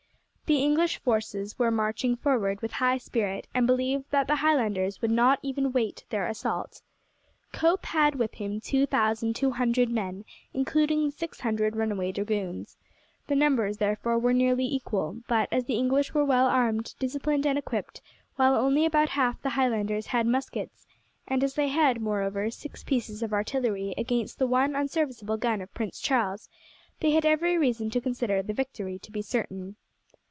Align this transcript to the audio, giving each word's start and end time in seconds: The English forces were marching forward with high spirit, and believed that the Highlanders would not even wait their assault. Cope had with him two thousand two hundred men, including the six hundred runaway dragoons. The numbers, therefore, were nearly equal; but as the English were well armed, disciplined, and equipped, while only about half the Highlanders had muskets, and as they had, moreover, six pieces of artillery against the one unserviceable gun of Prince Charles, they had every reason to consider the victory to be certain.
The 0.51 0.61
English 0.61 0.97
forces 0.97 1.57
were 1.57 1.71
marching 1.71 2.17
forward 2.17 2.61
with 2.61 2.73
high 2.73 2.97
spirit, 2.97 3.47
and 3.53 3.65
believed 3.65 4.11
that 4.11 4.27
the 4.27 4.35
Highlanders 4.35 5.01
would 5.01 5.09
not 5.09 5.39
even 5.41 5.71
wait 5.71 6.03
their 6.09 6.27
assault. 6.27 6.81
Cope 7.53 7.85
had 7.85 8.15
with 8.15 8.33
him 8.33 8.59
two 8.59 8.85
thousand 8.85 9.33
two 9.33 9.51
hundred 9.51 9.87
men, 9.87 10.25
including 10.53 11.05
the 11.05 11.11
six 11.13 11.39
hundred 11.39 11.77
runaway 11.77 12.11
dragoons. 12.11 12.75
The 13.27 13.35
numbers, 13.37 13.77
therefore, 13.77 14.19
were 14.19 14.33
nearly 14.33 14.65
equal; 14.65 15.21
but 15.29 15.47
as 15.53 15.63
the 15.67 15.75
English 15.75 16.13
were 16.13 16.25
well 16.25 16.47
armed, 16.47 16.95
disciplined, 16.99 17.47
and 17.47 17.57
equipped, 17.57 18.01
while 18.35 18.55
only 18.55 18.85
about 18.85 19.07
half 19.07 19.41
the 19.41 19.51
Highlanders 19.51 20.07
had 20.07 20.27
muskets, 20.27 20.85
and 21.29 21.45
as 21.45 21.53
they 21.53 21.69
had, 21.69 22.01
moreover, 22.01 22.51
six 22.51 22.83
pieces 22.83 23.23
of 23.23 23.31
artillery 23.31 23.95
against 23.97 24.37
the 24.37 24.47
one 24.47 24.75
unserviceable 24.75 25.37
gun 25.37 25.61
of 25.61 25.73
Prince 25.73 26.01
Charles, 26.01 26.49
they 26.99 27.11
had 27.11 27.25
every 27.25 27.57
reason 27.57 27.89
to 27.91 28.01
consider 28.01 28.41
the 28.41 28.51
victory 28.53 28.99
to 28.99 29.11
be 29.13 29.21
certain. 29.21 29.77